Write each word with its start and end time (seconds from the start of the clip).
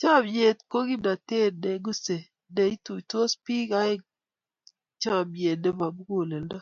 Chomnyet 0.00 0.58
ko 0.70 0.78
kimnatet 0.88 1.52
ne 1.62 1.70
ng'usei 1.80 2.28
neituitos 2.54 3.32
biik 3.44 3.70
eng 3.86 4.02
chomnyet 5.02 5.58
nebo 5.62 5.86
muguleldo. 5.96 6.58